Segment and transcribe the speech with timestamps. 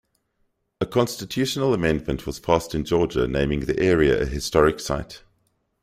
[0.79, 5.21] A constitutional amendment was passed in Georgia naming the area a historic site.